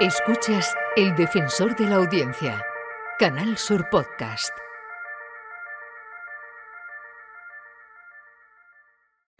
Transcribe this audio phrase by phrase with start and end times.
[0.00, 2.62] Escuchas El Defensor de la Audiencia,
[3.18, 4.65] Canal Sur Podcast.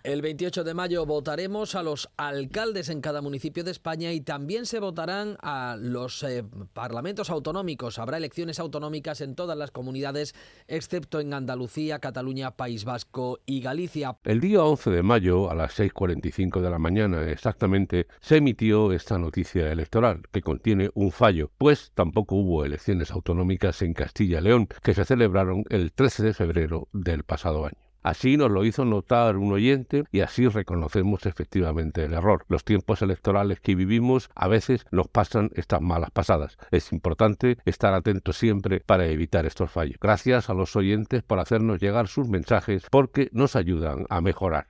[0.06, 4.64] El 28 de mayo votaremos a los alcaldes en cada municipio de España y también
[4.64, 7.98] se votarán a los eh, parlamentos autonómicos.
[7.98, 10.36] Habrá elecciones autonómicas en todas las comunidades,
[10.68, 14.16] excepto en Andalucía, Cataluña, País Vasco y Galicia.
[14.22, 19.18] El día 11 de mayo, a las 6.45 de la mañana exactamente, se emitió esta
[19.18, 24.68] noticia electoral, que contiene un fallo, pues tampoco hubo elecciones autonómicas en Castilla y León,
[24.84, 27.85] que se celebraron el 13 de febrero del pasado año.
[28.06, 32.44] Así nos lo hizo notar un oyente y así reconocemos efectivamente el error.
[32.46, 36.56] Los tiempos electorales que vivimos a veces nos pasan estas malas pasadas.
[36.70, 39.98] Es importante estar atentos siempre para evitar estos fallos.
[40.00, 44.68] Gracias a los oyentes por hacernos llegar sus mensajes porque nos ayudan a mejorar.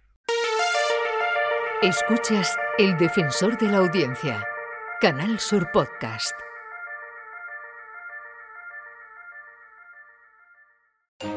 [1.82, 4.46] Escuchas El Defensor de la Audiencia,
[5.02, 6.45] Canal Sur Podcast.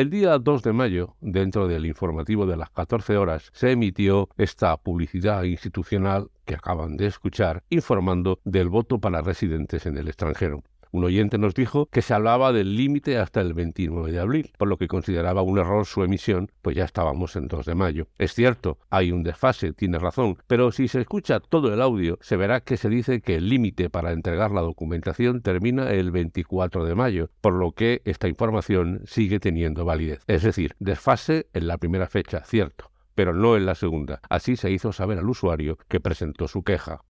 [0.00, 4.74] El día 2 de mayo, dentro del informativo de las 14 horas, se emitió esta
[4.78, 10.62] publicidad institucional que acaban de escuchar, informando del voto para residentes en el extranjero.
[10.92, 14.66] Un oyente nos dijo que se hablaba del límite hasta el 29 de abril, por
[14.66, 18.08] lo que consideraba un error su emisión, pues ya estábamos en 2 de mayo.
[18.18, 22.36] Es cierto, hay un desfase, tiene razón, pero si se escucha todo el audio, se
[22.36, 26.94] verá que se dice que el límite para entregar la documentación termina el 24 de
[26.96, 30.24] mayo, por lo que esta información sigue teniendo validez.
[30.26, 34.20] Es decir, desfase en la primera fecha, cierto, pero no en la segunda.
[34.28, 37.02] Así se hizo saber al usuario que presentó su queja.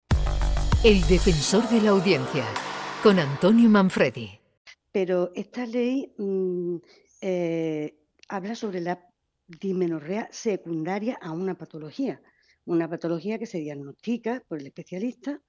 [0.83, 2.45] El defensor de la audiencia
[3.03, 4.41] con Antonio Manfredi.
[4.91, 6.77] Pero esta ley mm,
[7.21, 7.97] eh,
[8.29, 8.99] habla sobre la
[9.47, 12.21] dismenorrea secundaria a una patología,
[12.65, 15.41] una patología que se diagnostica por el especialista,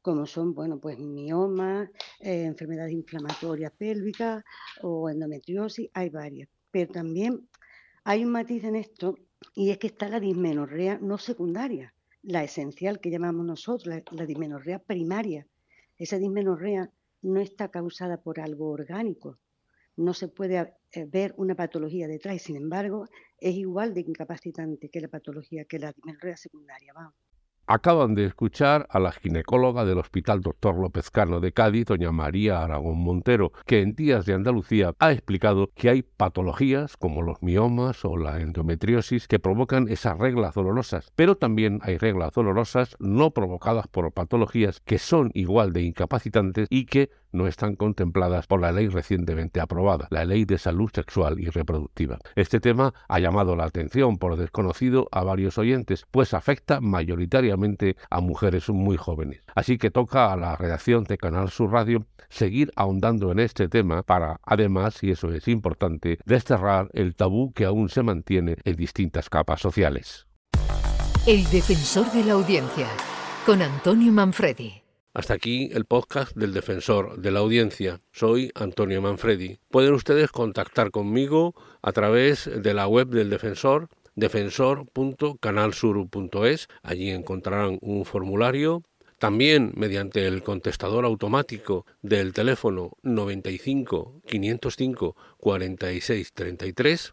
[0.00, 1.88] como son, bueno, pues miomas,
[2.20, 4.44] eh, enfermedades inflamatorias pélvicas
[4.82, 6.48] o endometriosis, hay varias.
[6.70, 7.48] Pero también
[8.04, 9.16] hay un matiz en esto
[9.54, 14.26] y es que está la dismenorrea no secundaria, la esencial que llamamos nosotros, la, la
[14.26, 15.46] dismenorrea primaria,
[15.98, 16.90] esa dismenorrea
[17.22, 19.38] no está causada por algo orgánico,
[19.96, 23.06] no se puede eh, ver una patología detrás sin embargo
[23.38, 26.92] es igual de incapacitante que la patología, que la dismenorrea secundaria.
[26.94, 27.21] Vamos.
[27.74, 30.76] Acaban de escuchar a la ginecóloga del Hospital Dr.
[30.76, 35.70] López Cano de Cádiz, doña María Aragón Montero, que en Días de Andalucía ha explicado
[35.74, 41.38] que hay patologías como los miomas o la endometriosis que provocan esas reglas dolorosas, pero
[41.38, 47.08] también hay reglas dolorosas no provocadas por patologías que son igual de incapacitantes y que
[47.32, 52.18] no están contempladas por la ley recientemente aprobada, la Ley de Salud Sexual y Reproductiva.
[52.36, 58.20] Este tema ha llamado la atención por desconocido a varios oyentes, pues afecta mayoritariamente a
[58.20, 59.42] mujeres muy jóvenes.
[59.54, 64.02] Así que toca a la redacción de Canal Sur Radio seguir ahondando en este tema
[64.02, 69.28] para, además, y eso es importante, desterrar el tabú que aún se mantiene en distintas
[69.28, 70.26] capas sociales.
[71.26, 72.88] El defensor de la audiencia,
[73.46, 74.81] con Antonio Manfredi.
[75.14, 78.00] Hasta aquí el podcast del defensor de la audiencia.
[78.12, 79.58] Soy Antonio Manfredi.
[79.70, 86.68] Pueden ustedes contactar conmigo a través de la web del defensor defensor.canalsur.es.
[86.82, 88.84] Allí encontrarán un formulario.
[89.18, 97.12] También mediante el contestador automático del teléfono 95 505 46 33